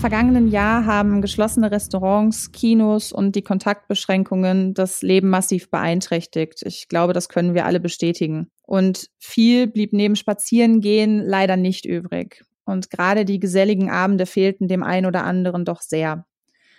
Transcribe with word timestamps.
vergangenen 0.00 0.48
Jahr 0.48 0.86
haben 0.86 1.20
geschlossene 1.20 1.70
Restaurants, 1.70 2.52
Kinos 2.52 3.12
und 3.12 3.36
die 3.36 3.42
Kontaktbeschränkungen 3.42 4.72
das 4.72 5.02
Leben 5.02 5.28
massiv 5.28 5.70
beeinträchtigt. 5.70 6.62
Ich 6.64 6.88
glaube, 6.88 7.12
das 7.12 7.28
können 7.28 7.54
wir 7.54 7.66
alle 7.66 7.80
bestätigen. 7.80 8.50
Und 8.62 9.10
viel 9.18 9.66
blieb 9.66 9.92
neben 9.92 10.16
Spazierengehen 10.16 11.20
leider 11.20 11.58
nicht 11.58 11.84
übrig. 11.84 12.42
Und 12.64 12.88
gerade 12.88 13.26
die 13.26 13.38
geselligen 13.38 13.90
Abende 13.90 14.24
fehlten 14.24 14.68
dem 14.68 14.82
einen 14.82 15.04
oder 15.04 15.24
anderen 15.24 15.66
doch 15.66 15.82
sehr. 15.82 16.24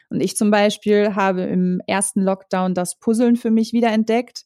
Und 0.09 0.19
ich 0.19 0.35
zum 0.35 0.49
Beispiel 0.49 1.13
habe 1.13 1.43
im 1.43 1.79
ersten 1.85 2.21
Lockdown 2.21 2.73
das 2.73 2.97
Puzzeln 2.97 3.35
für 3.35 3.51
mich 3.51 3.71
wiederentdeckt, 3.71 4.45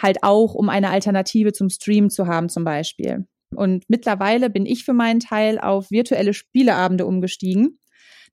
halt 0.00 0.18
auch 0.22 0.54
um 0.54 0.68
eine 0.68 0.90
Alternative 0.90 1.52
zum 1.52 1.70
Stream 1.70 2.08
zu 2.08 2.28
haben 2.28 2.48
zum 2.50 2.62
Beispiel. 2.62 3.26
Und 3.54 3.84
mittlerweile 3.88 4.48
bin 4.48 4.64
ich 4.64 4.84
für 4.84 4.92
meinen 4.92 5.20
Teil 5.20 5.58
auf 5.58 5.90
virtuelle 5.90 6.34
Spieleabende 6.34 7.04
umgestiegen, 7.04 7.78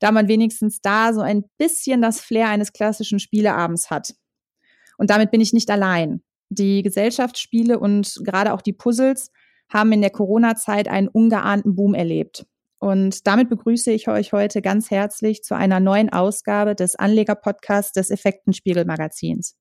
da 0.03 0.11
man 0.11 0.27
wenigstens 0.27 0.81
da 0.81 1.13
so 1.13 1.21
ein 1.21 1.45
bisschen 1.57 2.01
das 2.01 2.19
Flair 2.19 2.49
eines 2.49 2.73
klassischen 2.73 3.19
Spieleabends 3.19 3.89
hat. 3.89 4.13
Und 4.97 5.09
damit 5.09 5.31
bin 5.31 5.39
ich 5.39 5.53
nicht 5.53 5.71
allein. 5.71 6.21
Die 6.49 6.81
Gesellschaftsspiele 6.81 7.79
und 7.79 8.19
gerade 8.25 8.51
auch 8.51 8.61
die 8.61 8.73
Puzzles 8.73 9.31
haben 9.69 9.93
in 9.93 10.01
der 10.01 10.09
Corona-Zeit 10.09 10.89
einen 10.89 11.07
ungeahnten 11.07 11.75
Boom 11.75 11.93
erlebt. 11.93 12.45
Und 12.79 13.25
damit 13.27 13.47
begrüße 13.47 13.91
ich 13.91 14.09
euch 14.09 14.33
heute 14.33 14.61
ganz 14.61 14.91
herzlich 14.91 15.41
zu 15.41 15.55
einer 15.55 15.79
neuen 15.79 16.11
Ausgabe 16.11 16.75
des 16.75 16.97
Anleger-Podcasts 16.97 17.93
des 17.93 18.11
Effektenspiegel-Magazins. 18.11 19.55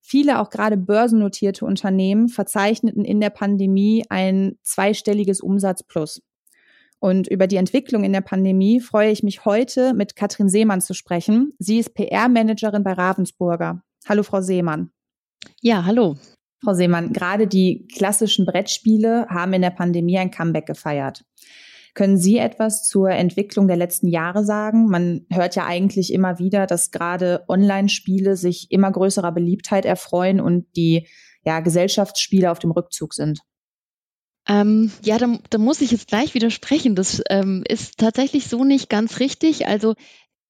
Viele, 0.00 0.38
auch 0.38 0.50
gerade 0.50 0.76
börsennotierte 0.76 1.64
Unternehmen, 1.64 2.28
verzeichneten 2.28 3.04
in 3.04 3.20
der 3.20 3.30
Pandemie 3.30 4.04
ein 4.10 4.60
zweistelliges 4.62 5.40
Umsatzplus. 5.40 6.22
Und 6.98 7.28
über 7.28 7.46
die 7.46 7.56
Entwicklung 7.56 8.04
in 8.04 8.12
der 8.12 8.20
Pandemie 8.20 8.80
freue 8.80 9.10
ich 9.10 9.22
mich 9.22 9.44
heute 9.44 9.92
mit 9.94 10.16
Katrin 10.16 10.48
Seemann 10.48 10.80
zu 10.80 10.94
sprechen. 10.94 11.52
Sie 11.58 11.78
ist 11.78 11.94
PR-Managerin 11.94 12.82
bei 12.82 12.92
Ravensburger. 12.92 13.82
Hallo, 14.08 14.22
Frau 14.22 14.40
Seemann. 14.40 14.90
Ja, 15.60 15.84
hallo. 15.84 16.16
Frau 16.62 16.72
Seemann, 16.74 17.12
gerade 17.12 17.46
die 17.46 17.86
klassischen 17.94 18.46
Brettspiele 18.46 19.26
haben 19.28 19.52
in 19.52 19.62
der 19.62 19.70
Pandemie 19.70 20.18
ein 20.18 20.30
Comeback 20.30 20.66
gefeiert. 20.66 21.24
Können 21.94 22.18
Sie 22.18 22.36
etwas 22.36 22.86
zur 22.86 23.10
Entwicklung 23.10 23.68
der 23.68 23.76
letzten 23.76 24.08
Jahre 24.08 24.44
sagen? 24.44 24.86
Man 24.86 25.26
hört 25.30 25.56
ja 25.56 25.64
eigentlich 25.64 26.12
immer 26.12 26.38
wieder, 26.38 26.66
dass 26.66 26.90
gerade 26.90 27.44
Online-Spiele 27.48 28.36
sich 28.36 28.70
immer 28.70 28.92
größerer 28.92 29.32
Beliebtheit 29.32 29.86
erfreuen 29.86 30.40
und 30.40 30.66
die 30.76 31.06
ja, 31.42 31.60
Gesellschaftsspiele 31.60 32.50
auf 32.50 32.58
dem 32.58 32.70
Rückzug 32.70 33.14
sind. 33.14 33.40
Ähm, 34.48 34.92
ja, 35.04 35.18
da, 35.18 35.38
da, 35.50 35.58
muss 35.58 35.80
ich 35.80 35.90
jetzt 35.90 36.08
gleich 36.08 36.34
widersprechen. 36.34 36.94
Das 36.94 37.22
ähm, 37.30 37.64
ist 37.68 37.98
tatsächlich 37.98 38.46
so 38.46 38.64
nicht 38.64 38.88
ganz 38.88 39.18
richtig. 39.18 39.66
Also 39.66 39.94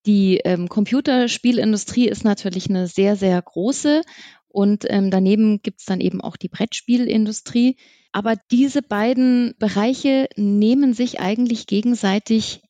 die 0.04 0.38
ähm, 0.44 0.68
Computerspielindustrie 0.68 2.08
ist 2.08 2.24
natürlich 2.24 2.68
eine 2.68 2.86
sehr, 2.86 3.16
sehr 3.16 3.40
große 3.40 4.02
und 4.48 4.84
ähm, 4.88 5.10
daneben 5.10 5.60
gibt 5.60 5.80
es 5.80 5.86
dann 5.86 6.00
eben 6.00 6.20
auch 6.20 6.36
die 6.36 6.48
Brettspielindustrie. 6.48 7.76
Aber 8.12 8.36
diese 8.50 8.80
beiden 8.80 9.54
Bereiche 9.58 10.28
nehmen 10.36 10.94
sich 10.94 11.20
eigentlich 11.20 11.66
gegenseitig 11.66 12.62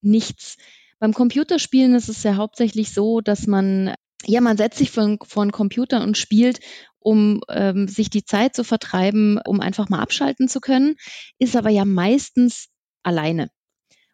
nichts. 0.00 0.56
Beim 0.98 1.12
Computerspielen 1.12 1.94
ist 1.94 2.08
es 2.08 2.22
ja 2.22 2.36
hauptsächlich 2.36 2.94
so, 2.94 3.20
dass 3.20 3.46
man, 3.46 3.92
ja, 4.26 4.40
man 4.40 4.56
setzt 4.56 4.78
sich 4.78 4.90
vor, 4.90 5.16
vor 5.22 5.42
einen 5.42 5.52
Computer 5.52 6.02
und 6.02 6.18
spielt, 6.18 6.60
um 6.98 7.42
ähm, 7.48 7.88
sich 7.88 8.10
die 8.10 8.24
Zeit 8.24 8.54
zu 8.54 8.64
vertreiben, 8.64 9.38
um 9.46 9.60
einfach 9.60 9.88
mal 9.88 10.00
abschalten 10.00 10.48
zu 10.48 10.60
können, 10.60 10.96
ist 11.38 11.56
aber 11.56 11.70
ja 11.70 11.84
meistens 11.84 12.68
alleine. 13.02 13.50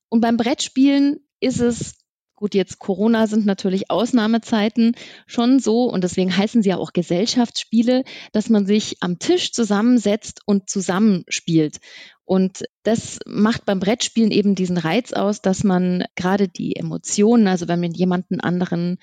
Und 0.08 0.20
beim 0.20 0.36
Brettspielen 0.36 1.20
ist 1.40 1.60
es 1.60 2.00
Gut, 2.40 2.54
jetzt 2.54 2.78
Corona 2.78 3.26
sind 3.26 3.44
natürlich 3.44 3.90
Ausnahmezeiten 3.90 4.96
schon 5.26 5.60
so 5.60 5.84
und 5.84 6.04
deswegen 6.04 6.34
heißen 6.34 6.62
sie 6.62 6.70
ja 6.70 6.78
auch 6.78 6.94
Gesellschaftsspiele, 6.94 8.02
dass 8.32 8.48
man 8.48 8.64
sich 8.64 8.96
am 9.00 9.18
Tisch 9.18 9.52
zusammensetzt 9.52 10.40
und 10.46 10.70
zusammenspielt. 10.70 11.80
Und 12.24 12.64
das 12.82 13.18
macht 13.26 13.66
beim 13.66 13.78
Brettspielen 13.78 14.30
eben 14.30 14.54
diesen 14.54 14.78
Reiz 14.78 15.12
aus, 15.12 15.42
dass 15.42 15.64
man 15.64 16.04
gerade 16.16 16.48
die 16.48 16.76
Emotionen, 16.76 17.46
also 17.46 17.68
wenn 17.68 17.80
man 17.80 17.92
jemanden 17.92 18.40
anderen 18.40 18.96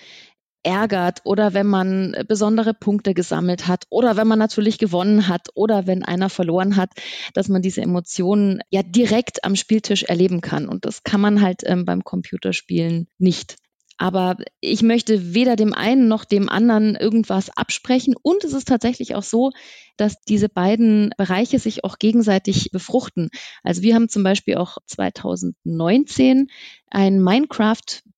ärgert 0.63 1.21
oder 1.23 1.53
wenn 1.53 1.67
man 1.67 2.15
besondere 2.27 2.73
Punkte 2.73 3.13
gesammelt 3.13 3.67
hat 3.67 3.85
oder 3.89 4.17
wenn 4.17 4.27
man 4.27 4.39
natürlich 4.39 4.77
gewonnen 4.77 5.27
hat 5.27 5.47
oder 5.53 5.87
wenn 5.87 6.03
einer 6.03 6.29
verloren 6.29 6.75
hat, 6.75 6.89
dass 7.33 7.47
man 7.47 7.61
diese 7.61 7.81
Emotionen 7.81 8.61
ja 8.69 8.83
direkt 8.83 9.43
am 9.43 9.55
Spieltisch 9.55 10.03
erleben 10.03 10.41
kann. 10.41 10.67
Und 10.67 10.85
das 10.85 11.03
kann 11.03 11.21
man 11.21 11.41
halt 11.41 11.61
ähm, 11.63 11.85
beim 11.85 12.03
Computerspielen 12.03 13.07
nicht. 13.17 13.55
Aber 13.97 14.37
ich 14.59 14.83
möchte 14.83 15.33
weder 15.33 15.55
dem 15.55 15.73
einen 15.73 16.07
noch 16.07 16.23
dem 16.23 16.49
anderen 16.49 16.95
irgendwas 16.95 17.49
absprechen. 17.49 18.15
Und 18.21 18.43
es 18.43 18.53
ist 18.53 18.67
tatsächlich 18.67 19.15
auch 19.15 19.23
so, 19.23 19.51
dass 19.97 20.21
diese 20.21 20.49
beiden 20.49 21.09
Bereiche 21.17 21.57
sich 21.57 21.83
auch 21.83 21.97
gegenseitig 21.97 22.69
befruchten. 22.71 23.29
Also 23.63 23.81
wir 23.81 23.95
haben 23.95 24.07
zum 24.07 24.21
Beispiel 24.21 24.57
auch 24.57 24.77
2019 24.85 26.49
ein 26.91 27.19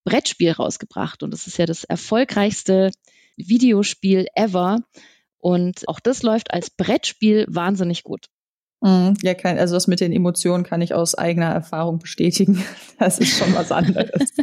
Minecraft-Brettspiel 0.10 0.52
rausgebracht. 0.52 1.24
Und 1.24 1.32
das 1.32 1.48
ist 1.48 1.58
ja 1.58 1.66
das 1.66 1.84
erfolgreichste 1.84 2.92
Videospiel 3.38 4.28
ever. 4.36 4.80
Und 5.38 5.88
auch 5.88 6.00
das 6.00 6.24
läuft 6.24 6.52
als 6.52 6.70
Brettspiel 6.70 7.46
wahnsinnig 7.50 8.04
gut. 8.04 8.28
Mhm. 8.82 9.14
Ja, 9.22 9.34
kann, 9.34 9.58
also 9.58 9.74
das 9.74 9.88
mit 9.88 10.00
den 10.00 10.12
Emotionen 10.12 10.64
kann 10.64 10.82
ich 10.82 10.94
aus 10.94 11.16
eigener 11.16 11.50
Erfahrung 11.50 12.00
bestätigen. 12.00 12.64
Das 13.00 13.18
ist 13.18 13.38
schon 13.38 13.56
was 13.56 13.72
anderes. 13.72 14.34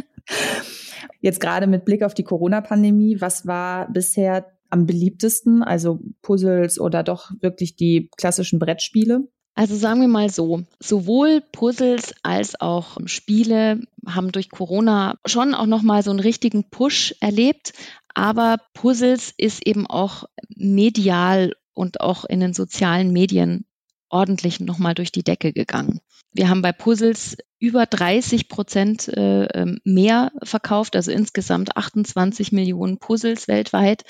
Jetzt 1.21 1.39
gerade 1.39 1.67
mit 1.67 1.85
Blick 1.85 2.01
auf 2.01 2.15
die 2.15 2.23
Corona-Pandemie, 2.23 3.21
was 3.21 3.45
war 3.45 3.87
bisher 3.91 4.47
am 4.71 4.87
beliebtesten? 4.87 5.61
Also 5.61 5.99
Puzzles 6.23 6.79
oder 6.79 7.03
doch 7.03 7.29
wirklich 7.39 7.75
die 7.75 8.09
klassischen 8.17 8.57
Brettspiele? 8.57 9.27
Also 9.57 9.75
sagen 9.75 10.01
wir 10.01 10.07
mal 10.07 10.29
so, 10.29 10.61
sowohl 10.79 11.41
Puzzles 11.41 12.13
als 12.21 12.61
auch 12.61 12.97
Spiele 13.05 13.81
haben 14.05 14.31
durch 14.31 14.51
Corona 14.51 15.15
schon 15.25 15.55
auch 15.55 15.65
noch 15.65 15.81
mal 15.81 16.03
so 16.03 16.11
einen 16.11 16.19
richtigen 16.19 16.69
Push 16.69 17.15
erlebt, 17.21 17.73
aber 18.13 18.57
Puzzles 18.75 19.33
ist 19.35 19.65
eben 19.65 19.87
auch 19.87 20.25
medial 20.55 21.55
und 21.73 22.01
auch 22.01 22.23
in 22.23 22.39
den 22.39 22.53
sozialen 22.53 23.11
Medien 23.11 23.65
ordentlich 24.09 24.59
nochmal 24.59 24.93
durch 24.93 25.11
die 25.11 25.23
Decke 25.23 25.53
gegangen. 25.53 26.01
Wir 26.33 26.49
haben 26.49 26.61
bei 26.61 26.71
Puzzles 26.71 27.35
über 27.57 27.87
30 27.87 28.49
Prozent 28.49 29.07
äh, 29.07 29.45
ähm, 29.45 29.79
mehr 29.83 30.33
verkauft, 30.43 30.95
also 30.95 31.09
insgesamt 31.09 31.75
28 31.75 32.51
Millionen 32.51 32.99
Puzzles 32.99 33.47
weltweit. 33.47 34.03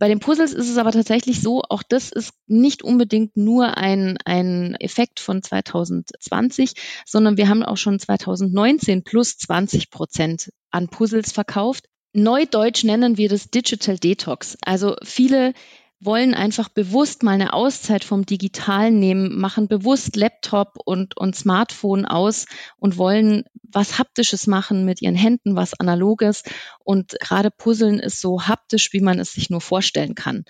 Bei 0.00 0.08
den 0.08 0.18
Puzzles 0.18 0.54
ist 0.54 0.70
es 0.70 0.78
aber 0.78 0.92
tatsächlich 0.92 1.42
so, 1.42 1.60
auch 1.68 1.82
das 1.82 2.10
ist 2.10 2.32
nicht 2.46 2.82
unbedingt 2.82 3.36
nur 3.36 3.76
ein, 3.76 4.16
ein 4.24 4.74
Effekt 4.76 5.20
von 5.20 5.42
2020, 5.42 6.72
sondern 7.04 7.36
wir 7.36 7.50
haben 7.50 7.62
auch 7.62 7.76
schon 7.76 7.98
2019 7.98 9.04
plus 9.04 9.36
20 9.36 9.90
Prozent 9.90 10.48
an 10.70 10.88
Puzzles 10.88 11.32
verkauft. 11.32 11.84
Neudeutsch 12.14 12.82
nennen 12.82 13.18
wir 13.18 13.28
das 13.28 13.50
Digital 13.50 13.98
Detox. 13.98 14.56
Also 14.62 14.96
viele 15.04 15.52
wollen 16.00 16.34
einfach 16.34 16.70
bewusst 16.70 17.22
mal 17.22 17.32
eine 17.32 17.52
Auszeit 17.52 18.04
vom 18.04 18.24
Digitalen 18.24 18.98
nehmen, 18.98 19.38
machen 19.38 19.68
bewusst 19.68 20.16
Laptop 20.16 20.78
und, 20.84 21.16
und 21.16 21.36
Smartphone 21.36 22.06
aus 22.06 22.46
und 22.78 22.96
wollen 22.96 23.44
was 23.62 23.98
Haptisches 23.98 24.46
machen 24.46 24.84
mit 24.84 25.02
ihren 25.02 25.14
Händen, 25.14 25.56
was 25.56 25.78
Analoges. 25.78 26.42
Und 26.82 27.16
gerade 27.20 27.50
Puzzeln 27.50 27.98
ist 27.98 28.20
so 28.20 28.46
haptisch, 28.46 28.92
wie 28.92 29.00
man 29.00 29.18
es 29.18 29.34
sich 29.34 29.50
nur 29.50 29.60
vorstellen 29.60 30.14
kann. 30.14 30.44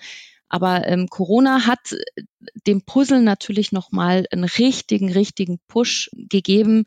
Aber 0.47 0.87
ähm, 0.87 1.07
Corona 1.07 1.65
hat 1.65 1.95
dem 2.67 2.83
Puzzeln 2.83 3.23
natürlich 3.23 3.71
nochmal 3.71 4.25
einen 4.31 4.45
richtigen, 4.45 5.11
richtigen 5.11 5.59
Push 5.67 6.09
gegeben. 6.13 6.85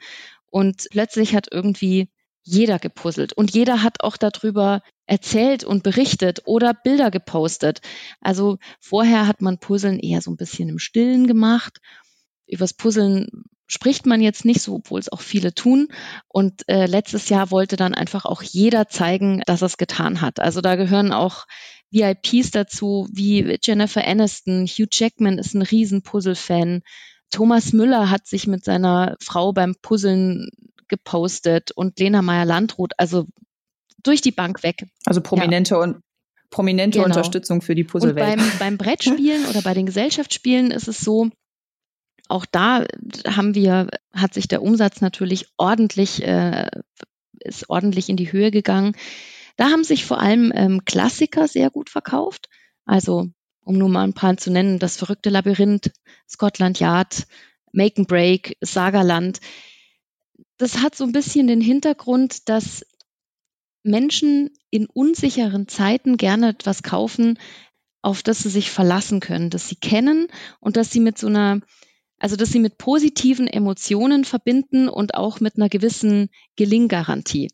Und 0.50 0.86
plötzlich 0.90 1.34
hat 1.34 1.48
irgendwie 1.50 2.08
jeder 2.44 2.78
gepuzzelt 2.78 3.32
und 3.32 3.52
jeder 3.52 3.82
hat 3.82 4.02
auch 4.02 4.16
darüber 4.16 4.82
erzählt 5.06 5.64
und 5.64 5.82
berichtet 5.82 6.42
oder 6.44 6.74
Bilder 6.74 7.10
gepostet. 7.10 7.80
Also 8.20 8.58
vorher 8.80 9.26
hat 9.26 9.40
man 9.40 9.58
Puzzeln 9.58 9.98
eher 9.98 10.20
so 10.20 10.30
ein 10.30 10.36
bisschen 10.36 10.68
im 10.68 10.78
Stillen 10.78 11.26
gemacht. 11.26 11.78
Übers 12.46 12.74
Puzzeln 12.74 13.44
spricht 13.66 14.06
man 14.06 14.20
jetzt 14.20 14.44
nicht 14.44 14.60
so, 14.60 14.76
obwohl 14.76 15.00
es 15.00 15.10
auch 15.10 15.20
viele 15.20 15.54
tun. 15.54 15.88
Und 16.28 16.68
äh, 16.68 16.86
letztes 16.86 17.28
Jahr 17.28 17.50
wollte 17.50 17.76
dann 17.76 17.94
einfach 17.94 18.24
auch 18.26 18.42
jeder 18.42 18.88
zeigen, 18.88 19.42
dass 19.46 19.62
er 19.62 19.66
es 19.66 19.78
getan 19.78 20.20
hat. 20.20 20.38
Also 20.38 20.60
da 20.60 20.76
gehören 20.76 21.12
auch 21.12 21.46
VIPs 21.90 22.50
dazu, 22.50 23.08
wie 23.12 23.58
Jennifer 23.62 24.06
Aniston, 24.06 24.66
Hugh 24.66 24.88
Jackman 24.90 25.38
ist 25.38 25.54
ein 25.54 25.62
riesen 25.62 26.02
Puzzle-Fan. 26.02 26.82
Thomas 27.30 27.72
Müller 27.72 28.10
hat 28.10 28.26
sich 28.26 28.46
mit 28.46 28.64
seiner 28.64 29.16
Frau 29.20 29.52
beim 29.52 29.74
Puzzeln 29.80 30.50
gepostet 30.88 31.70
und 31.72 31.98
Lena 31.98 32.22
Meyer-Landrut, 32.22 32.92
also 32.98 33.26
durch 34.02 34.20
die 34.20 34.32
Bank 34.32 34.62
weg. 34.62 34.86
Also 35.06 35.20
prominente 35.20 35.74
ja. 35.74 35.80
und 35.80 36.00
prominente 36.50 36.98
genau. 36.98 37.06
Unterstützung 37.06 37.62
für 37.62 37.74
die 37.74 37.84
Puzzlewelt. 37.84 38.16
Und 38.16 38.36
beim, 38.36 38.58
beim 38.58 38.78
Brettspielen 38.78 39.46
oder 39.46 39.62
bei 39.62 39.74
den 39.74 39.86
Gesellschaftsspielen 39.86 40.70
ist 40.70 40.88
es 40.88 41.00
so, 41.00 41.30
auch 42.28 42.46
da 42.46 42.86
haben 43.26 43.54
wir, 43.54 43.88
hat 44.12 44.34
sich 44.34 44.48
der 44.48 44.62
Umsatz 44.62 45.00
natürlich 45.00 45.48
ordentlich 45.56 46.22
äh, 46.22 46.70
ist 47.44 47.68
ordentlich 47.68 48.08
in 48.08 48.16
die 48.16 48.32
Höhe 48.32 48.50
gegangen. 48.50 48.96
Da 49.56 49.66
haben 49.66 49.84
sich 49.84 50.04
vor 50.04 50.20
allem 50.20 50.52
ähm, 50.54 50.84
Klassiker 50.84 51.46
sehr 51.46 51.70
gut 51.70 51.90
verkauft. 51.90 52.48
Also, 52.84 53.28
um 53.64 53.78
nur 53.78 53.88
mal 53.88 54.04
ein 54.04 54.14
paar 54.14 54.36
zu 54.36 54.50
nennen, 54.50 54.78
das 54.78 54.96
verrückte 54.96 55.30
Labyrinth, 55.30 55.92
Scotland 56.28 56.80
Yard, 56.80 57.26
Make 57.72 57.98
and 57.98 58.08
Break, 58.08 58.56
Sagaland. 58.60 59.40
Das 60.56 60.78
hat 60.78 60.94
so 60.94 61.04
ein 61.04 61.12
bisschen 61.12 61.46
den 61.46 61.60
Hintergrund, 61.60 62.48
dass 62.48 62.84
Menschen 63.82 64.50
in 64.70 64.86
unsicheren 64.86 65.68
Zeiten 65.68 66.16
gerne 66.16 66.50
etwas 66.50 66.82
kaufen, 66.82 67.38
auf 68.02 68.22
das 68.22 68.40
sie 68.40 68.50
sich 68.50 68.70
verlassen 68.70 69.20
können, 69.20 69.50
das 69.50 69.68
sie 69.68 69.76
kennen 69.76 70.28
und 70.60 70.76
dass 70.76 70.90
sie 70.90 71.00
mit 71.00 71.18
so 71.18 71.26
einer, 71.26 71.60
also 72.18 72.36
dass 72.36 72.50
sie 72.50 72.60
mit 72.60 72.78
positiven 72.78 73.46
Emotionen 73.46 74.24
verbinden 74.24 74.88
und 74.88 75.14
auch 75.14 75.40
mit 75.40 75.56
einer 75.56 75.68
gewissen 75.68 76.30
Gelinggarantie. 76.56 77.50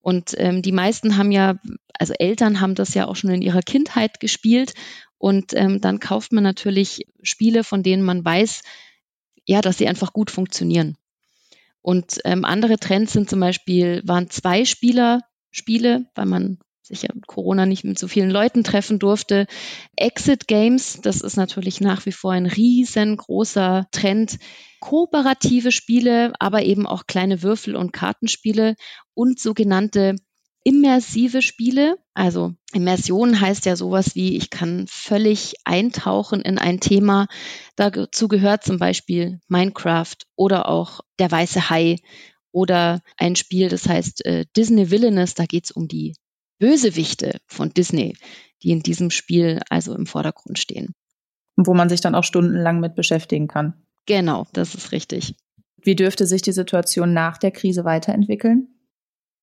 Und 0.00 0.34
ähm, 0.38 0.62
die 0.62 0.72
meisten 0.72 1.16
haben 1.16 1.30
ja, 1.30 1.56
also 1.98 2.14
Eltern 2.14 2.60
haben 2.60 2.74
das 2.74 2.94
ja 2.94 3.06
auch 3.06 3.16
schon 3.16 3.30
in 3.30 3.42
ihrer 3.42 3.60
Kindheit 3.60 4.20
gespielt. 4.20 4.72
Und 5.18 5.52
ähm, 5.54 5.80
dann 5.80 6.00
kauft 6.00 6.32
man 6.32 6.42
natürlich 6.42 7.06
Spiele, 7.22 7.62
von 7.62 7.82
denen 7.82 8.02
man 8.02 8.24
weiß, 8.24 8.62
ja, 9.46 9.60
dass 9.60 9.78
sie 9.78 9.88
einfach 9.88 10.12
gut 10.12 10.30
funktionieren. 10.30 10.96
Und 11.82 12.20
ähm, 12.24 12.44
andere 12.44 12.78
Trends 12.78 13.12
sind 13.12 13.30
zum 13.30 13.40
Beispiel, 13.40 14.02
waren 14.04 14.30
zwei 14.30 14.64
Spieler 14.64 15.20
Spiele, 15.50 16.06
weil 16.14 16.26
man 16.26 16.58
sich 16.90 17.02
ja 17.02 17.08
mit 17.14 17.26
Corona 17.26 17.66
nicht 17.66 17.84
mit 17.84 17.98
so 17.98 18.08
vielen 18.08 18.30
Leuten 18.30 18.64
treffen 18.64 18.98
durfte. 18.98 19.46
Exit 19.96 20.48
Games, 20.48 21.00
das 21.02 21.20
ist 21.20 21.36
natürlich 21.36 21.80
nach 21.80 22.04
wie 22.04 22.12
vor 22.12 22.32
ein 22.32 22.46
riesengroßer 22.46 23.86
Trend. 23.92 24.38
Kooperative 24.80 25.72
Spiele, 25.72 26.32
aber 26.38 26.62
eben 26.62 26.86
auch 26.86 27.06
kleine 27.06 27.42
Würfel- 27.42 27.76
und 27.76 27.92
Kartenspiele 27.92 28.74
und 29.14 29.38
sogenannte 29.38 30.16
immersive 30.64 31.42
Spiele. 31.42 31.96
Also 32.14 32.54
Immersion 32.72 33.40
heißt 33.40 33.66
ja 33.66 33.76
sowas 33.76 34.14
wie, 34.14 34.36
ich 34.36 34.50
kann 34.50 34.86
völlig 34.88 35.54
eintauchen 35.64 36.42
in 36.42 36.58
ein 36.58 36.80
Thema. 36.80 37.26
Dazu 37.76 38.28
gehört 38.28 38.64
zum 38.64 38.78
Beispiel 38.78 39.40
Minecraft 39.48 40.16
oder 40.36 40.68
auch 40.68 41.00
Der 41.18 41.30
weiße 41.30 41.70
Hai 41.70 41.96
oder 42.52 43.00
ein 43.16 43.36
Spiel, 43.36 43.68
das 43.68 43.88
heißt 43.88 44.24
äh, 44.26 44.44
Disney 44.56 44.90
Villainous, 44.90 45.34
da 45.34 45.44
geht 45.44 45.66
es 45.66 45.70
um 45.70 45.86
die 45.86 46.16
Bösewichte 46.58 47.40
von 47.46 47.70
Disney, 47.70 48.16
die 48.62 48.70
in 48.70 48.82
diesem 48.82 49.10
Spiel 49.10 49.60
also 49.70 49.94
im 49.94 50.06
Vordergrund 50.06 50.58
stehen. 50.58 50.94
Wo 51.56 51.74
man 51.74 51.88
sich 51.88 52.00
dann 52.00 52.14
auch 52.14 52.24
stundenlang 52.24 52.80
mit 52.80 52.94
beschäftigen 52.94 53.48
kann. 53.48 53.74
Genau, 54.06 54.46
das 54.52 54.74
ist 54.74 54.92
richtig. 54.92 55.34
Wie 55.82 55.94
dürfte 55.94 56.26
sich 56.26 56.42
die 56.42 56.52
Situation 56.52 57.12
nach 57.12 57.38
der 57.38 57.50
Krise 57.50 57.84
weiterentwickeln? 57.84 58.68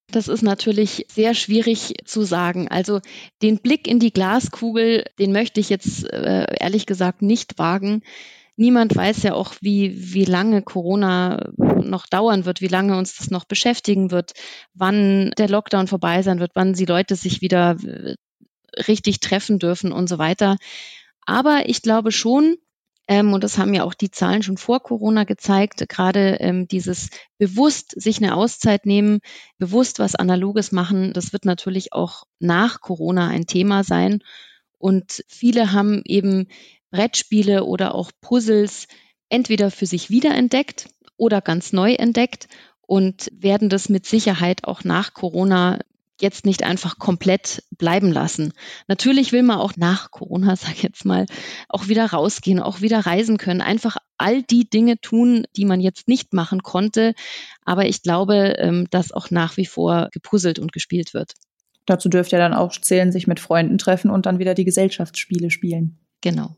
Das 0.10 0.28
ist 0.28 0.42
natürlich 0.42 1.06
sehr 1.10 1.34
schwierig 1.34 1.96
zu 2.06 2.24
sagen. 2.24 2.70
Also 2.70 3.02
den 3.42 3.60
Blick 3.60 3.88
in 3.88 4.00
die 4.00 4.14
Glaskugel, 4.14 5.06
den 5.20 5.34
möchte 5.34 5.60
ich 5.60 5.70
jetzt 5.70 6.06
äh, 6.12 6.46
ehrlich 6.60 6.86
gesagt 6.86 7.22
nicht 7.22 7.60
wagen 7.60 8.02
niemand 8.58 8.96
weiß 8.96 9.24
ja 9.24 9.34
auch, 9.34 9.54
wie, 9.62 10.14
wie 10.14 10.26
lange 10.26 10.62
Corona 10.62 11.50
noch 11.56 12.08
dauern 12.08 12.46
wird, 12.46 12.60
wie 12.60 12.68
lange 12.68 12.98
uns 12.98 13.16
das 13.16 13.32
noch 13.32 13.46
beschäftigen 13.46 14.12
wird, 14.12 14.34
wann 14.74 15.32
der 15.38 15.48
Lockdown 15.48 15.88
vorbei 15.88 16.22
sein 16.24 16.40
wird, 16.40 16.52
wann 16.56 16.74
die 16.74 16.86
Leute 16.86 17.16
sich 17.16 17.42
wieder 17.42 17.78
äh, 17.84 18.16
richtig 18.88 19.22
treffen 19.22 19.60
dürfen 19.60 19.92
und 19.92 20.10
so 20.10 20.18
weiter. 20.18 20.58
Aber 21.26 21.70
ich 21.70 21.82
glaube 21.82 22.12
schon, 22.12 22.58
ähm, 23.08 23.34
und 23.34 23.44
das 23.44 23.58
haben 23.58 23.74
ja 23.74 23.84
auch 23.84 23.94
die 23.94 24.12
Zahlen 24.12 24.44
schon 24.44 24.58
vor 24.58 24.82
Corona 24.82 25.24
gezeigt, 25.24 25.88
gerade 25.88 26.38
ähm, 26.40 26.68
dieses 26.68 27.10
bewusst 27.38 28.00
sich 28.00 28.18
eine 28.18 28.36
Auszeit 28.36 28.86
nehmen, 28.86 29.20
bewusst 29.58 30.00
was 30.00 30.16
Analoges 30.16 30.72
machen, 30.72 31.14
das 31.14 31.32
wird 31.32 31.46
natürlich 31.46 31.94
auch 31.94 32.24
nach 32.40 32.82
Corona 32.82 33.28
ein 33.28 33.48
Thema 33.48 33.84
sein. 33.84 34.20
Und 34.78 35.24
viele 35.28 35.72
haben 35.72 36.02
eben 36.06 36.48
Brettspiele 36.92 37.64
oder 37.64 37.96
auch 37.96 38.12
Puzzles 38.22 38.88
entweder 39.30 39.72
für 39.72 39.86
sich 39.86 40.10
wiederentdeckt 40.10 40.90
oder 41.16 41.42
ganz 41.42 41.74
neu 41.74 41.94
entdeckt 41.94 42.48
und 42.82 43.30
werden 43.34 43.70
das 43.70 43.90
mit 43.90 44.06
Sicherheit 44.06 44.66
auch 44.66 44.84
nach 44.84 45.14
Corona 45.14 45.80
jetzt 46.22 46.46
nicht 46.46 46.64
einfach 46.64 47.00
komplett 47.00 47.64
bleiben 47.78 48.12
lassen. 48.12 48.54
Natürlich 48.88 49.32
will 49.32 49.44
man 49.44 49.58
auch 49.58 49.74
nach 49.78 50.12
Corona, 50.12 50.56
sag 50.56 50.74
ich 50.74 50.84
jetzt 50.84 51.06
mal, 51.06 51.26
auch 51.70 51.88
wieder 51.88 52.06
rausgehen, 52.06 52.60
auch 52.60 52.82
wieder 52.82 53.00
reisen 53.00 53.38
können, 53.38 53.62
einfach 53.62 53.98
all 54.18 54.44
die 54.44 54.70
Dinge 54.70 55.00
tun, 55.00 55.46
die 55.56 55.66
man 55.66 55.80
jetzt 55.80 56.08
nicht 56.08 56.34
machen 56.34 56.64
konnte. 56.64 57.14
Aber 57.66 57.86
ich 57.86 58.02
glaube, 58.02 58.56
ähm, 58.58 58.88
dass 58.90 59.12
auch 59.12 59.30
nach 59.32 59.58
wie 59.58 59.66
vor 59.66 60.10
gepuzzelt 60.12 60.60
und 60.60 60.74
gespielt 60.74 61.14
wird. 61.14 61.34
Dazu 61.86 62.10
dürfte 62.10 62.36
ja 62.36 62.42
dann 62.42 62.54
auch 62.54 62.72
zählen, 62.72 63.12
sich 63.12 63.28
mit 63.28 63.40
Freunden 63.40 63.78
treffen 63.78 64.12
und 64.12 64.26
dann 64.26 64.40
wieder 64.40 64.54
die 64.54 64.66
Gesellschaftsspiele 64.66 65.50
spielen. 65.50 66.00
Genau. 66.22 66.56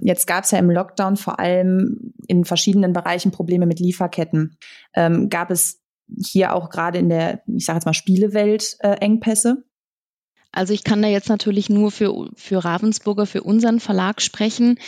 Jetzt 0.00 0.26
gab 0.26 0.44
es 0.44 0.50
ja 0.50 0.58
im 0.58 0.70
Lockdown 0.70 1.16
vor 1.16 1.38
allem 1.38 2.12
in 2.26 2.44
verschiedenen 2.44 2.92
Bereichen 2.92 3.30
Probleme 3.30 3.66
mit 3.66 3.80
Lieferketten. 3.80 4.56
Ähm, 4.94 5.28
gab 5.28 5.50
es 5.50 5.80
hier 6.16 6.54
auch 6.54 6.70
gerade 6.70 6.98
in 6.98 7.08
der, 7.08 7.42
ich 7.46 7.64
sage 7.64 7.78
jetzt 7.78 7.86
mal, 7.86 7.94
Spielewelt 7.94 8.76
äh, 8.80 8.96
Engpässe? 9.00 9.64
Also 10.52 10.72
ich 10.72 10.84
kann 10.84 11.02
da 11.02 11.08
jetzt 11.08 11.28
natürlich 11.28 11.68
nur 11.68 11.90
für, 11.90 12.30
für 12.34 12.64
Ravensburger, 12.64 13.26
für 13.26 13.42
unseren 13.42 13.80
Verlag 13.80 14.22
sprechen. 14.22 14.78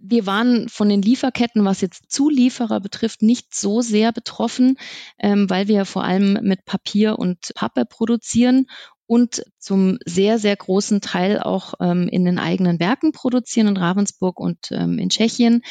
Wir 0.00 0.26
waren 0.26 0.68
von 0.68 0.88
den 0.88 1.02
Lieferketten, 1.02 1.64
was 1.64 1.80
jetzt 1.80 2.10
Zulieferer 2.10 2.80
betrifft, 2.80 3.22
nicht 3.22 3.52
so 3.52 3.80
sehr 3.80 4.12
betroffen, 4.12 4.76
ähm, 5.18 5.50
weil 5.50 5.66
wir 5.66 5.84
vor 5.84 6.04
allem 6.04 6.38
mit 6.42 6.64
Papier 6.64 7.18
und 7.18 7.52
Pappe 7.56 7.84
produzieren 7.84 8.66
und 9.08 9.42
zum 9.58 9.98
sehr, 10.04 10.38
sehr 10.38 10.54
großen 10.54 11.00
Teil 11.00 11.40
auch 11.40 11.74
ähm, 11.80 12.08
in 12.08 12.24
den 12.24 12.38
eigenen 12.38 12.78
Werken 12.78 13.10
produzieren 13.10 13.66
in 13.66 13.76
Ravensburg 13.76 14.38
und 14.38 14.70
ähm, 14.70 14.98
in 14.98 15.08
Tschechien. 15.08 15.62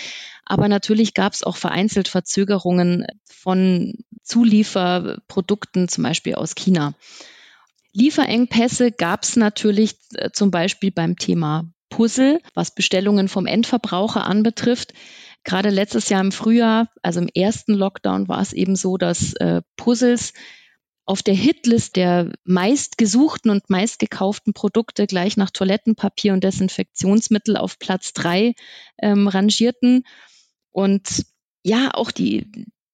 Aber 0.43 0.67
natürlich 0.67 1.13
gab 1.13 1.33
es 1.33 1.43
auch 1.43 1.55
vereinzelt 1.55 2.07
Verzögerungen 2.07 3.05
von 3.25 3.93
Zulieferprodukten, 4.27 5.87
zum 5.87 6.03
Beispiel 6.03 6.35
aus 6.35 6.55
China. 6.55 6.93
Lieferengpässe 7.93 8.91
gab 8.91 9.23
es 9.23 9.35
natürlich 9.35 9.95
äh, 10.13 10.29
zum 10.31 10.51
Beispiel 10.51 10.91
beim 10.91 11.15
Thema 11.15 11.65
Puzzle, 11.89 12.41
was 12.53 12.75
Bestellungen 12.75 13.27
vom 13.27 13.45
Endverbraucher 13.45 14.25
anbetrifft. 14.25 14.93
Gerade 15.43 15.69
letztes 15.69 16.09
Jahr 16.09 16.21
im 16.21 16.31
Frühjahr, 16.31 16.89
also 17.01 17.21
im 17.21 17.29
ersten 17.33 17.73
Lockdown, 17.73 18.27
war 18.27 18.41
es 18.41 18.53
eben 18.53 18.75
so, 18.75 18.97
dass 18.97 19.33
äh, 19.35 19.61
Puzzles 19.77 20.33
auf 21.05 21.23
der 21.23 21.35
Hitlist 21.35 21.95
der 21.95 22.33
meistgesuchten 22.43 23.49
und 23.49 23.69
meistgekauften 23.69 24.53
Produkte 24.53 25.07
gleich 25.07 25.37
nach 25.37 25.51
Toilettenpapier 25.51 26.33
und 26.33 26.43
Desinfektionsmittel 26.43 27.55
auf 27.55 27.79
Platz 27.79 28.11
drei 28.11 28.55
ähm, 29.01 29.29
rangierten. 29.29 30.03
Und 30.69 31.25
ja, 31.63 31.91
auch 31.93 32.11
die, 32.11 32.51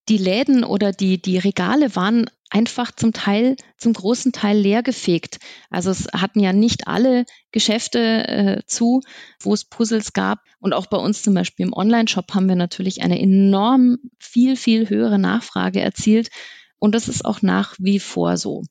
die 0.10 0.18
Läden 0.18 0.64
oder 0.64 0.92
die, 0.92 1.22
die 1.22 1.38
Regale 1.38 1.96
waren 1.96 2.30
einfach 2.50 2.92
zum 2.92 3.14
Teil, 3.14 3.56
zum 3.78 3.94
großen 3.94 4.32
Teil 4.32 4.58
leergefegt. 4.58 5.40
Also 5.70 5.90
es 5.90 6.08
hatten 6.14 6.40
ja 6.40 6.54
nicht 6.54 6.88
alle 6.88 7.26
Geschäfte 7.52 8.28
äh, 8.28 8.62
zu, 8.68 9.02
wo 9.40 9.54
es 9.54 9.66
Puzzles 9.66 10.14
gab. 10.14 10.40
Und 10.60 10.74
auch 10.74 10.86
bei 10.86 10.98
uns 10.98 11.24
zum 11.24 11.34
Beispiel 11.34 11.66
im 11.66 11.74
Online-Shop 11.74 12.34
haben 12.34 12.48
wir 12.48 12.56
natürlich 12.56 13.02
eine 13.02 13.20
enorm 13.20 13.98
viel, 14.20 14.56
viel 14.56 14.90
höhere 14.90 15.18
Nachfrage 15.18 15.82
erzielt. 15.82 16.30
Und 16.78 16.94
das 16.94 17.08
ist 17.08 17.26
auch 17.26 17.42
nach 17.42 17.76
wie 17.80 18.00
vor 18.00 18.38
so. 18.38 18.64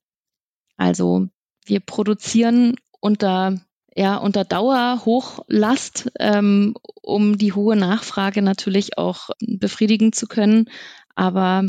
Also 0.77 1.27
wir 1.65 1.81
produzieren 1.81 2.77
unter 3.01 3.61
ja, 3.95 4.17
unter 4.17 4.45
Dauerhochlast, 4.45 6.12
ähm, 6.19 6.75
um 7.03 7.37
die 7.37 7.53
hohe 7.53 7.77
Nachfrage 7.77 8.41
natürlich 8.41 8.97
auch 8.97 9.31
befriedigen 9.41 10.12
zu 10.12 10.27
können. 10.27 10.71
Aber 11.14 11.66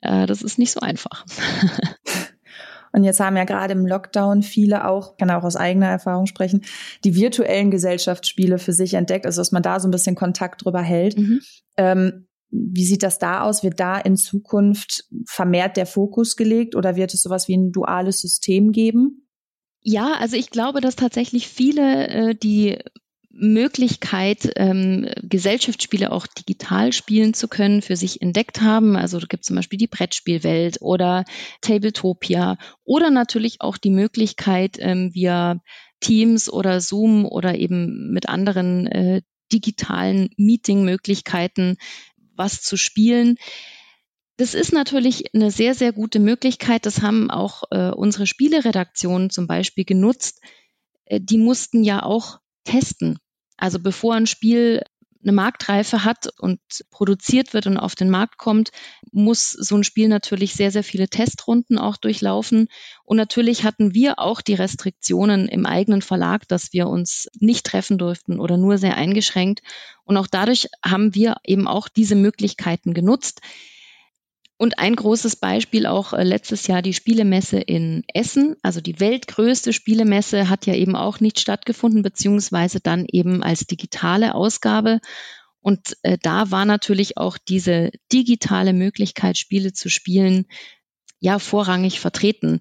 äh, 0.00 0.26
das 0.26 0.42
ist 0.42 0.58
nicht 0.58 0.72
so 0.72 0.80
einfach. 0.80 1.24
Und 2.92 3.02
jetzt 3.02 3.18
haben 3.18 3.36
ja 3.36 3.42
gerade 3.42 3.72
im 3.72 3.86
Lockdown 3.86 4.42
viele 4.42 4.86
auch, 4.86 5.16
kann 5.16 5.28
auch 5.32 5.42
aus 5.42 5.56
eigener 5.56 5.88
Erfahrung 5.88 6.26
sprechen, 6.26 6.64
die 7.02 7.16
virtuellen 7.16 7.72
Gesellschaftsspiele 7.72 8.58
für 8.58 8.72
sich 8.72 8.94
entdeckt, 8.94 9.26
also 9.26 9.40
dass 9.40 9.50
man 9.50 9.64
da 9.64 9.80
so 9.80 9.88
ein 9.88 9.90
bisschen 9.90 10.14
Kontakt 10.14 10.64
drüber 10.64 10.80
hält. 10.80 11.18
Mhm. 11.18 11.40
Ähm, 11.76 12.28
wie 12.50 12.86
sieht 12.86 13.02
das 13.02 13.18
da 13.18 13.42
aus? 13.42 13.64
Wird 13.64 13.80
da 13.80 13.98
in 13.98 14.16
Zukunft 14.16 15.06
vermehrt 15.26 15.76
der 15.76 15.86
Fokus 15.86 16.36
gelegt 16.36 16.76
oder 16.76 16.94
wird 16.94 17.12
es 17.12 17.22
sowas 17.22 17.48
wie 17.48 17.56
ein 17.56 17.72
duales 17.72 18.20
System 18.20 18.70
geben? 18.70 19.26
Ja, 19.82 20.12
also 20.20 20.36
ich 20.36 20.50
glaube, 20.50 20.80
dass 20.80 20.94
tatsächlich 20.94 21.48
viele 21.48 22.06
äh, 22.06 22.34
die 22.36 22.78
Möglichkeit, 23.36 24.52
ähm, 24.56 25.08
Gesellschaftsspiele 25.22 26.12
auch 26.12 26.26
digital 26.26 26.92
spielen 26.92 27.34
zu 27.34 27.48
können, 27.48 27.82
für 27.82 27.96
sich 27.96 28.22
entdeckt 28.22 28.60
haben. 28.60 28.96
Also 28.96 29.18
da 29.18 29.26
gibt 29.26 29.42
es 29.42 29.48
zum 29.48 29.56
Beispiel 29.56 29.78
die 29.78 29.88
Brettspielwelt 29.88 30.80
oder 30.80 31.24
Tabletopia 31.60 32.56
oder 32.84 33.10
natürlich 33.10 33.60
auch 33.60 33.76
die 33.76 33.90
Möglichkeit, 33.90 34.76
ähm, 34.78 35.12
via 35.14 35.60
Teams 36.00 36.52
oder 36.52 36.80
Zoom 36.80 37.26
oder 37.26 37.56
eben 37.56 38.12
mit 38.12 38.28
anderen 38.28 38.86
äh, 38.86 39.22
digitalen 39.52 40.30
Meeting-Möglichkeiten 40.36 41.76
was 42.36 42.62
zu 42.62 42.76
spielen. 42.76 43.36
Das 44.36 44.54
ist 44.54 44.72
natürlich 44.72 45.34
eine 45.34 45.50
sehr, 45.50 45.74
sehr 45.74 45.92
gute 45.92 46.18
Möglichkeit. 46.18 46.86
Das 46.86 47.02
haben 47.02 47.30
auch 47.30 47.62
äh, 47.70 47.90
unsere 47.90 48.26
Spieleredaktionen 48.26 49.30
zum 49.30 49.46
Beispiel 49.46 49.84
genutzt. 49.84 50.40
Äh, 51.04 51.20
die 51.20 51.38
mussten 51.38 51.84
ja 51.84 52.02
auch 52.02 52.38
testen. 52.64 53.18
Also 53.64 53.78
bevor 53.78 54.14
ein 54.14 54.26
Spiel 54.26 54.82
eine 55.22 55.32
Marktreife 55.32 56.04
hat 56.04 56.28
und 56.38 56.60
produziert 56.90 57.54
wird 57.54 57.66
und 57.66 57.78
auf 57.78 57.94
den 57.94 58.10
Markt 58.10 58.36
kommt, 58.36 58.72
muss 59.10 59.52
so 59.52 59.74
ein 59.74 59.84
Spiel 59.84 60.08
natürlich 60.08 60.52
sehr, 60.52 60.70
sehr 60.70 60.84
viele 60.84 61.08
Testrunden 61.08 61.78
auch 61.78 61.96
durchlaufen. 61.96 62.68
Und 63.04 63.16
natürlich 63.16 63.64
hatten 63.64 63.94
wir 63.94 64.18
auch 64.18 64.42
die 64.42 64.52
Restriktionen 64.52 65.48
im 65.48 65.64
eigenen 65.64 66.02
Verlag, 66.02 66.46
dass 66.46 66.74
wir 66.74 66.88
uns 66.88 67.30
nicht 67.40 67.64
treffen 67.64 67.96
durften 67.96 68.38
oder 68.38 68.58
nur 68.58 68.76
sehr 68.76 68.98
eingeschränkt. 68.98 69.62
Und 70.04 70.18
auch 70.18 70.26
dadurch 70.26 70.68
haben 70.84 71.14
wir 71.14 71.36
eben 71.42 71.66
auch 71.66 71.88
diese 71.88 72.16
Möglichkeiten 72.16 72.92
genutzt. 72.92 73.40
Und 74.56 74.78
ein 74.78 74.94
großes 74.94 75.36
Beispiel 75.36 75.86
auch 75.86 76.12
äh, 76.12 76.22
letztes 76.22 76.66
Jahr 76.68 76.80
die 76.80 76.94
Spielemesse 76.94 77.58
in 77.58 78.04
Essen. 78.12 78.56
Also 78.62 78.80
die 78.80 79.00
weltgrößte 79.00 79.72
Spielemesse 79.72 80.48
hat 80.48 80.66
ja 80.66 80.74
eben 80.74 80.94
auch 80.94 81.18
nicht 81.20 81.40
stattgefunden, 81.40 82.02
beziehungsweise 82.02 82.80
dann 82.80 83.06
eben 83.10 83.42
als 83.42 83.66
digitale 83.66 84.34
Ausgabe. 84.34 85.00
Und 85.60 85.96
äh, 86.02 86.18
da 86.22 86.50
war 86.50 86.66
natürlich 86.66 87.16
auch 87.16 87.36
diese 87.36 87.90
digitale 88.12 88.72
Möglichkeit, 88.72 89.38
Spiele 89.38 89.72
zu 89.72 89.88
spielen, 89.88 90.46
ja, 91.18 91.38
vorrangig 91.38 91.98
vertreten. 92.00 92.60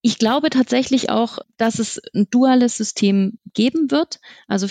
Ich 0.00 0.18
glaube 0.18 0.48
tatsächlich 0.48 1.10
auch, 1.10 1.40
dass 1.58 1.78
es 1.78 2.00
ein 2.14 2.28
duales 2.30 2.76
System 2.76 3.38
geben 3.54 3.90
wird. 3.90 4.20
Also 4.48 4.66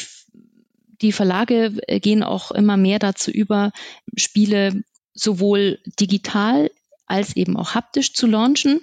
die 1.01 1.11
Verlage 1.11 1.77
äh, 1.87 1.99
gehen 1.99 2.23
auch 2.23 2.51
immer 2.51 2.77
mehr 2.77 2.99
dazu 2.99 3.31
über, 3.31 3.71
Spiele 4.15 4.83
sowohl 5.13 5.79
digital 5.99 6.71
als 7.05 7.35
eben 7.35 7.57
auch 7.57 7.75
haptisch 7.75 8.13
zu 8.13 8.27
launchen. 8.27 8.81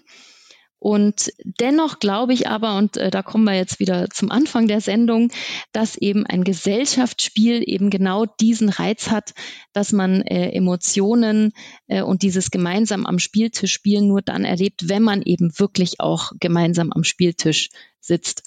Und 0.81 1.33
dennoch 1.43 1.99
glaube 1.99 2.33
ich 2.33 2.49
aber, 2.49 2.77
und 2.77 2.97
äh, 2.97 3.11
da 3.11 3.23
kommen 3.23 3.45
wir 3.45 3.55
jetzt 3.55 3.81
wieder 3.81 4.09
zum 4.11 4.31
Anfang 4.31 4.69
der 4.69 4.81
Sendung, 4.81 5.33
dass 5.73 5.97
eben 5.97 6.25
ein 6.25 6.45
Gesellschaftsspiel 6.45 7.65
eben 7.67 7.91
genau 7.91 8.27
diesen 8.27 8.69
Reiz 8.69 9.11
hat, 9.11 9.35
dass 9.73 9.91
man 9.91 10.23
äh, 10.23 10.51
Emotionen 10.51 11.53
äh, 11.89 12.03
und 12.03 12.23
dieses 12.23 12.53
gemeinsam 12.53 13.07
am 13.07 13.19
Spieltisch 13.19 13.73
spielen 13.73 14.07
nur 14.07 14.23
dann 14.23 14.45
erlebt, 14.45 14.89
wenn 14.89 15.03
man 15.03 15.23
eben 15.23 15.59
wirklich 15.59 15.99
auch 15.99 16.31
gemeinsam 16.39 16.93
am 16.93 17.03
Spieltisch 17.03 17.71
sitzt. 17.99 18.45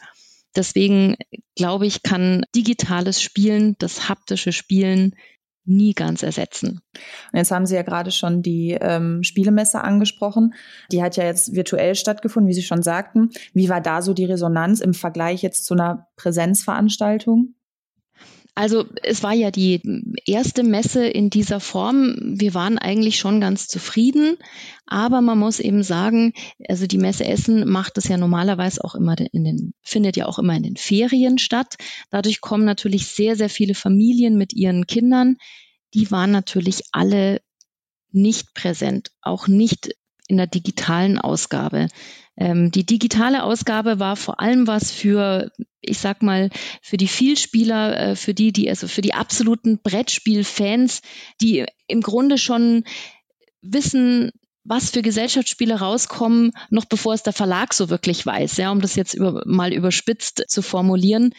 Deswegen 0.55 1.17
glaube 1.55 1.85
ich, 1.85 2.01
kann 2.01 2.45
digitales 2.55 3.21
Spielen, 3.21 3.75
das 3.77 4.07
haptische 4.07 4.53
Spielen 4.53 5.15
nie 5.65 5.93
ganz 5.93 6.23
ersetzen. 6.23 6.81
Und 7.31 7.37
jetzt 7.37 7.51
haben 7.51 7.65
Sie 7.65 7.75
ja 7.75 7.83
gerade 7.83 8.11
schon 8.11 8.41
die 8.41 8.77
ähm, 8.79 9.23
Spielemesse 9.23 9.83
angesprochen. 9.83 10.53
Die 10.91 11.03
hat 11.03 11.17
ja 11.17 11.25
jetzt 11.25 11.55
virtuell 11.55 11.95
stattgefunden, 11.95 12.49
wie 12.49 12.53
Sie 12.53 12.63
schon 12.63 12.81
sagten. 12.81 13.29
Wie 13.53 13.69
war 13.69 13.81
da 13.81 14.01
so 14.01 14.13
die 14.13 14.25
Resonanz 14.25 14.79
im 14.79 14.93
Vergleich 14.93 15.41
jetzt 15.41 15.65
zu 15.65 15.73
einer 15.73 16.07
Präsenzveranstaltung? 16.15 17.55
Also 18.61 18.85
es 19.01 19.23
war 19.23 19.33
ja 19.33 19.49
die 19.49 19.81
erste 20.27 20.61
Messe 20.61 21.07
in 21.07 21.31
dieser 21.31 21.59
Form. 21.59 22.15
Wir 22.19 22.53
waren 22.53 22.77
eigentlich 22.77 23.17
schon 23.17 23.41
ganz 23.41 23.67
zufrieden, 23.67 24.37
aber 24.85 25.21
man 25.21 25.39
muss 25.39 25.59
eben 25.59 25.81
sagen, 25.81 26.33
also 26.69 26.85
die 26.85 26.99
Messe 26.99 27.25
Essen 27.25 27.67
macht 27.67 27.97
es 27.97 28.07
ja 28.07 28.17
normalerweise 28.17 28.83
auch 28.83 28.93
immer 28.93 29.15
in 29.31 29.45
den, 29.45 29.73
findet 29.81 30.15
ja 30.15 30.27
auch 30.27 30.37
immer 30.37 30.55
in 30.55 30.61
den 30.61 30.77
Ferien 30.77 31.39
statt. 31.39 31.77
Dadurch 32.11 32.39
kommen 32.39 32.63
natürlich 32.63 33.07
sehr, 33.07 33.35
sehr 33.35 33.49
viele 33.49 33.73
Familien 33.73 34.37
mit 34.37 34.53
ihren 34.53 34.85
Kindern. 34.85 35.37
Die 35.95 36.11
waren 36.11 36.29
natürlich 36.29 36.83
alle 36.91 37.41
nicht 38.11 38.53
präsent, 38.53 39.09
auch 39.23 39.47
nicht 39.47 39.89
in 40.27 40.37
der 40.37 40.45
digitalen 40.45 41.17
Ausgabe. 41.17 41.87
Ähm, 42.37 42.69
die 42.69 42.85
digitale 42.85 43.43
Ausgabe 43.43 43.99
war 43.99 44.15
vor 44.15 44.39
allem 44.39 44.67
was 44.67 44.91
für, 44.91 45.51
ich 45.81 45.99
sag 45.99 46.21
mal, 46.21 46.49
für 46.81 46.97
die 46.97 47.07
Vielspieler, 47.07 47.97
äh, 47.97 48.15
für 48.15 48.33
die, 48.33 48.51
die, 48.51 48.69
also 48.69 48.87
für 48.87 49.01
die 49.01 49.13
absoluten 49.13 49.79
Brettspielfans, 49.81 51.01
die 51.41 51.65
im 51.87 52.01
Grunde 52.01 52.37
schon 52.37 52.83
wissen, 53.61 54.31
was 54.63 54.91
für 54.91 55.01
Gesellschaftsspiele 55.01 55.79
rauskommen, 55.79 56.51
noch 56.69 56.85
bevor 56.85 57.13
es 57.13 57.23
der 57.23 57.33
Verlag 57.33 57.73
so 57.73 57.89
wirklich 57.89 58.25
weiß, 58.25 58.57
ja, 58.57 58.71
um 58.71 58.81
das 58.81 58.95
jetzt 58.95 59.13
über, 59.13 59.41
mal 59.45 59.73
überspitzt 59.73 60.43
zu 60.47 60.61
formulieren. 60.61 61.33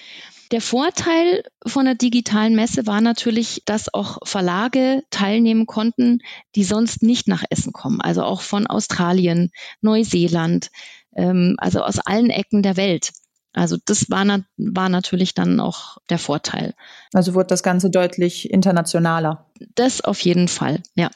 Der 0.50 0.60
Vorteil 0.60 1.44
von 1.64 1.86
der 1.86 1.94
digitalen 1.94 2.54
Messe 2.54 2.86
war 2.86 3.00
natürlich, 3.00 3.62
dass 3.64 3.94
auch 3.94 4.18
Verlage 4.24 5.02
teilnehmen 5.10 5.66
konnten, 5.66 6.18
die 6.56 6.64
sonst 6.64 7.02
nicht 7.02 7.26
nach 7.26 7.42
Essen 7.48 7.72
kommen, 7.72 8.00
also 8.02 8.22
auch 8.22 8.42
von 8.42 8.66
Australien, 8.66 9.50
Neuseeland, 9.80 10.70
ähm, 11.16 11.54
also 11.58 11.80
aus 11.80 12.00
allen 12.00 12.28
Ecken 12.28 12.62
der 12.62 12.76
Welt. 12.76 13.12
Also 13.52 13.76
das 13.84 14.10
war, 14.10 14.24
na 14.24 14.44
war 14.56 14.88
natürlich 14.88 15.34
dann 15.34 15.60
auch 15.60 15.98
der 16.08 16.18
Vorteil. 16.18 16.74
Also 17.12 17.34
wurde 17.34 17.48
das 17.48 17.62
Ganze 17.62 17.90
deutlich 17.90 18.50
internationaler. 18.50 19.46
Das 19.74 20.00
auf 20.00 20.20
jeden 20.20 20.48
Fall, 20.48 20.82
ja. 20.94 21.10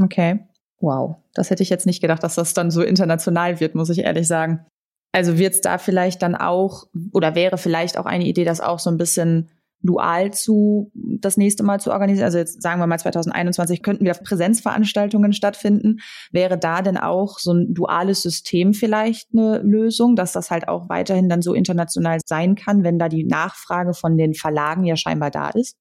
Okay. 0.00 0.40
Wow. 0.80 1.16
Das 1.32 1.50
hätte 1.50 1.62
ich 1.62 1.70
jetzt 1.70 1.86
nicht 1.86 2.00
gedacht, 2.00 2.22
dass 2.22 2.34
das 2.34 2.54
dann 2.54 2.70
so 2.70 2.82
international 2.82 3.60
wird, 3.60 3.74
muss 3.74 3.90
ich 3.90 4.00
ehrlich 4.00 4.26
sagen. 4.26 4.66
Also 5.12 5.38
wird 5.38 5.54
es 5.54 5.60
da 5.60 5.78
vielleicht 5.78 6.22
dann 6.22 6.34
auch, 6.34 6.88
oder 7.12 7.36
wäre 7.36 7.56
vielleicht 7.56 7.96
auch 7.96 8.06
eine 8.06 8.24
Idee, 8.24 8.44
das 8.44 8.60
auch 8.60 8.80
so 8.80 8.90
ein 8.90 8.98
bisschen 8.98 9.50
dual 9.84 10.32
zu 10.32 10.90
das 10.94 11.36
nächste 11.36 11.62
Mal 11.62 11.78
zu 11.78 11.92
organisieren? 11.92 12.24
Also 12.24 12.38
jetzt 12.38 12.60
sagen 12.62 12.80
wir 12.80 12.86
mal 12.86 12.98
2021 12.98 13.82
könnten 13.82 14.04
wieder 14.04 14.14
Präsenzveranstaltungen 14.14 15.32
stattfinden. 15.32 16.00
Wäre 16.32 16.58
da 16.58 16.82
denn 16.82 16.96
auch 16.96 17.38
so 17.38 17.52
ein 17.52 17.74
duales 17.74 18.22
System 18.22 18.74
vielleicht 18.74 19.28
eine 19.32 19.58
Lösung, 19.58 20.16
dass 20.16 20.32
das 20.32 20.50
halt 20.50 20.68
auch 20.68 20.88
weiterhin 20.88 21.28
dann 21.28 21.42
so 21.42 21.54
international 21.54 22.18
sein 22.24 22.56
kann, 22.56 22.82
wenn 22.82 22.98
da 22.98 23.08
die 23.08 23.24
Nachfrage 23.24 23.94
von 23.94 24.16
den 24.16 24.34
Verlagen 24.34 24.84
ja 24.84 24.96
scheinbar 24.96 25.30
da 25.30 25.50
ist? 25.50 25.76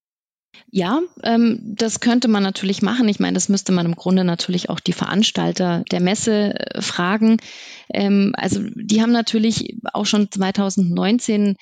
Ja, 0.69 1.01
ähm, 1.24 1.60
das 1.63 2.00
könnte 2.00 2.27
man 2.27 2.43
natürlich 2.43 2.81
machen. 2.81 3.07
Ich 3.07 3.19
meine, 3.19 3.33
das 3.33 3.50
müsste 3.50 3.72
man 3.72 3.86
im 3.86 3.95
Grunde 3.95 4.24
natürlich 4.24 4.69
auch 4.69 4.79
die 4.79 4.93
Veranstalter 4.93 5.83
der 5.91 6.00
Messe 6.00 6.53
äh, 6.60 6.81
fragen. 6.81 7.38
Ähm, 7.91 8.33
also 8.38 8.62
die 8.75 9.01
haben 9.01 9.12
natürlich 9.12 9.77
auch 9.93 10.05
schon 10.05 10.31
2019 10.31 11.55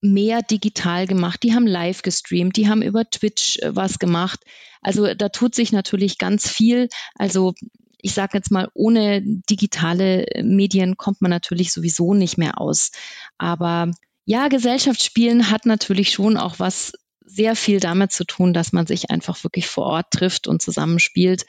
mehr 0.00 0.42
digital 0.42 1.06
gemacht. 1.06 1.42
Die 1.42 1.54
haben 1.54 1.66
live 1.66 2.02
gestreamt, 2.02 2.56
die 2.56 2.68
haben 2.68 2.82
über 2.82 3.08
Twitch 3.08 3.58
äh, 3.58 3.74
was 3.74 3.98
gemacht. 3.98 4.40
Also 4.80 5.14
da 5.14 5.28
tut 5.28 5.54
sich 5.54 5.72
natürlich 5.72 6.18
ganz 6.18 6.48
viel. 6.48 6.88
Also 7.16 7.54
ich 8.00 8.14
sage 8.14 8.38
jetzt 8.38 8.50
mal, 8.50 8.68
ohne 8.74 9.22
digitale 9.22 10.26
Medien 10.42 10.96
kommt 10.96 11.20
man 11.20 11.30
natürlich 11.30 11.72
sowieso 11.72 12.14
nicht 12.14 12.38
mehr 12.38 12.60
aus. 12.60 12.92
Aber 13.38 13.90
ja, 14.24 14.48
Gesellschaftsspielen 14.48 15.50
hat 15.50 15.66
natürlich 15.66 16.10
schon 16.10 16.36
auch 16.36 16.58
was 16.58 16.92
sehr 17.24 17.56
viel 17.56 17.80
damit 17.80 18.12
zu 18.12 18.24
tun, 18.24 18.52
dass 18.52 18.72
man 18.72 18.86
sich 18.86 19.10
einfach 19.10 19.42
wirklich 19.42 19.66
vor 19.66 19.84
Ort 19.84 20.12
trifft 20.12 20.46
und 20.46 20.62
zusammenspielt. 20.62 21.44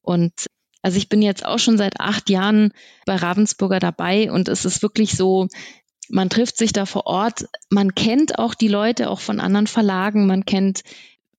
Und 0.00 0.46
also 0.82 0.96
ich 0.96 1.08
bin 1.08 1.22
jetzt 1.22 1.44
auch 1.44 1.58
schon 1.58 1.76
seit 1.76 2.00
acht 2.00 2.30
Jahren 2.30 2.72
bei 3.04 3.16
Ravensburger 3.16 3.78
dabei 3.78 4.30
und 4.32 4.48
es 4.48 4.64
ist 4.64 4.82
wirklich 4.82 5.12
so, 5.16 5.48
man 6.10 6.28
trifft 6.28 6.56
sich 6.56 6.72
da 6.72 6.86
vor 6.86 7.06
Ort, 7.06 7.46
man 7.70 7.94
kennt 7.94 8.38
auch 8.38 8.54
die 8.54 8.68
Leute 8.68 9.10
auch 9.10 9.20
von 9.20 9.40
anderen 9.40 9.66
Verlagen, 9.66 10.26
man 10.26 10.44
kennt, 10.44 10.82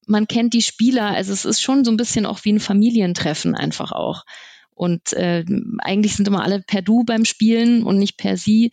man 0.07 0.27
kennt 0.27 0.53
die 0.53 0.61
Spieler, 0.61 1.07
also 1.07 1.33
es 1.33 1.45
ist 1.45 1.61
schon 1.61 1.83
so 1.83 1.91
ein 1.91 1.97
bisschen 1.97 2.25
auch 2.25 2.39
wie 2.43 2.53
ein 2.53 2.59
Familientreffen 2.59 3.55
einfach 3.55 3.91
auch. 3.91 4.23
Und 4.73 5.13
äh, 5.13 5.45
eigentlich 5.79 6.15
sind 6.15 6.27
immer 6.27 6.43
alle 6.43 6.61
per 6.61 6.81
Du 6.81 7.03
beim 7.03 7.25
Spielen 7.25 7.83
und 7.83 7.97
nicht 7.97 8.17
per 8.17 8.37
Sie. 8.37 8.71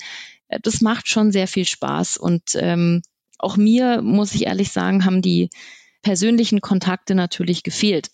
Äh, 0.49 0.61
das 0.63 0.81
macht 0.81 1.09
schon 1.09 1.33
sehr 1.33 1.47
viel 1.47 1.67
Spaß 1.67 2.17
und 2.17 2.55
ähm, 2.55 3.03
auch 3.39 3.57
mir, 3.57 4.03
muss 4.03 4.35
ich 4.35 4.47
ehrlich 4.47 4.73
sagen, 4.73 5.05
haben 5.05 5.23
die 5.23 5.51
persönlichen 6.03 6.61
Kontakte 6.61 7.15
natürlich 7.15 7.63
gefehlt. 7.63 8.11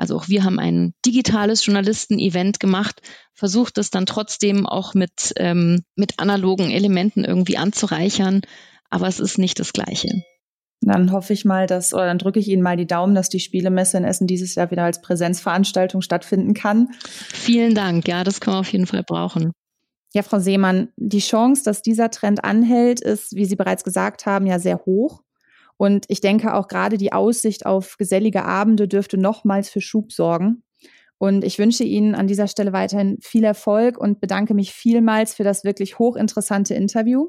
Also 0.00 0.16
auch 0.16 0.28
wir 0.28 0.44
haben 0.44 0.58
ein 0.58 0.94
digitales 1.04 1.66
Journalisten-Event 1.66 2.58
gemacht, 2.58 3.02
versucht 3.34 3.76
es 3.76 3.90
dann 3.90 4.06
trotzdem 4.06 4.66
auch 4.66 4.94
mit, 4.94 5.34
ähm, 5.36 5.82
mit 5.94 6.18
analogen 6.18 6.70
Elementen 6.70 7.22
irgendwie 7.22 7.58
anzureichern, 7.58 8.40
aber 8.88 9.08
es 9.08 9.20
ist 9.20 9.36
nicht 9.36 9.60
das 9.60 9.74
Gleiche. 9.74 10.22
Dann 10.80 11.12
hoffe 11.12 11.34
ich 11.34 11.44
mal, 11.44 11.66
dass, 11.66 11.92
oder 11.92 12.06
dann 12.06 12.16
drücke 12.16 12.40
ich 12.40 12.48
Ihnen 12.48 12.62
mal 12.62 12.78
die 12.78 12.86
Daumen, 12.86 13.14
dass 13.14 13.28
die 13.28 13.40
Spielemesse 13.40 13.98
in 13.98 14.04
Essen 14.04 14.26
dieses 14.26 14.54
Jahr 14.54 14.70
wieder 14.70 14.84
als 14.84 15.02
Präsenzveranstaltung 15.02 16.00
stattfinden 16.00 16.54
kann. 16.54 16.88
Vielen 17.02 17.74
Dank. 17.74 18.08
Ja, 18.08 18.24
das 18.24 18.40
können 18.40 18.56
wir 18.56 18.60
auf 18.60 18.72
jeden 18.72 18.86
Fall 18.86 19.02
brauchen. 19.02 19.52
Ja, 20.14 20.22
Frau 20.22 20.38
Seemann, 20.38 20.88
die 20.96 21.18
Chance, 21.18 21.62
dass 21.62 21.82
dieser 21.82 22.10
Trend 22.10 22.42
anhält, 22.42 23.02
ist, 23.02 23.36
wie 23.36 23.44
Sie 23.44 23.56
bereits 23.56 23.84
gesagt 23.84 24.24
haben, 24.24 24.46
ja 24.46 24.58
sehr 24.58 24.78
hoch. 24.86 25.20
Und 25.80 26.04
ich 26.08 26.20
denke 26.20 26.52
auch 26.52 26.68
gerade 26.68 26.98
die 26.98 27.14
Aussicht 27.14 27.64
auf 27.64 27.96
gesellige 27.96 28.44
Abende 28.44 28.86
dürfte 28.86 29.16
nochmals 29.16 29.70
für 29.70 29.80
Schub 29.80 30.12
sorgen. 30.12 30.62
Und 31.16 31.42
ich 31.42 31.58
wünsche 31.58 31.84
Ihnen 31.84 32.14
an 32.14 32.26
dieser 32.26 32.48
Stelle 32.48 32.74
weiterhin 32.74 33.16
viel 33.22 33.44
Erfolg 33.44 33.96
und 33.96 34.20
bedanke 34.20 34.52
mich 34.52 34.72
vielmals 34.72 35.32
für 35.32 35.42
das 35.42 35.64
wirklich 35.64 35.98
hochinteressante 35.98 36.74
Interview. 36.74 37.28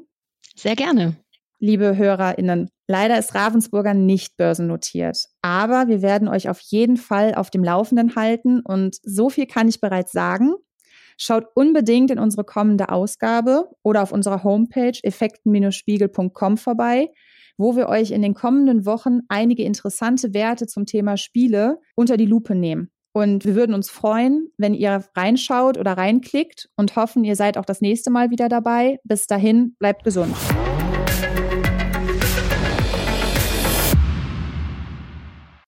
Sehr 0.54 0.76
gerne. 0.76 1.16
liebe 1.60 1.96
HörerInnen, 1.96 2.68
leider 2.88 3.18
ist 3.18 3.34
Ravensburger 3.34 3.94
nicht 3.94 4.36
börsennotiert. 4.36 5.28
Aber 5.40 5.88
wir 5.88 6.02
werden 6.02 6.28
euch 6.28 6.50
auf 6.50 6.60
jeden 6.60 6.98
Fall 6.98 7.34
auf 7.34 7.48
dem 7.48 7.64
Laufenden 7.64 8.16
halten 8.16 8.60
und 8.60 8.98
so 9.02 9.30
viel 9.30 9.46
kann 9.46 9.66
ich 9.66 9.80
bereits 9.80 10.12
sagen. 10.12 10.52
Schaut 11.16 11.46
unbedingt 11.54 12.10
in 12.10 12.18
unsere 12.18 12.44
kommende 12.44 12.90
Ausgabe 12.90 13.70
oder 13.82 14.02
auf 14.02 14.12
unserer 14.12 14.44
Homepage 14.44 14.98
effekten-spiegel.com 15.02 16.58
vorbei, 16.58 17.08
wo 17.56 17.76
wir 17.76 17.88
euch 17.88 18.10
in 18.10 18.22
den 18.22 18.34
kommenden 18.34 18.86
Wochen 18.86 19.20
einige 19.28 19.62
interessante 19.64 20.34
Werte 20.34 20.66
zum 20.66 20.86
Thema 20.86 21.16
Spiele 21.16 21.78
unter 21.94 22.16
die 22.16 22.26
Lupe 22.26 22.54
nehmen. 22.54 22.90
Und 23.14 23.44
wir 23.44 23.54
würden 23.54 23.74
uns 23.74 23.90
freuen, 23.90 24.48
wenn 24.56 24.72
ihr 24.72 25.04
reinschaut 25.14 25.76
oder 25.76 25.92
reinklickt 25.92 26.70
und 26.76 26.96
hoffen, 26.96 27.24
ihr 27.24 27.36
seid 27.36 27.58
auch 27.58 27.66
das 27.66 27.82
nächste 27.82 28.10
Mal 28.10 28.30
wieder 28.30 28.48
dabei. 28.48 28.98
Bis 29.04 29.26
dahin, 29.26 29.76
bleibt 29.78 30.04
gesund. 30.04 30.34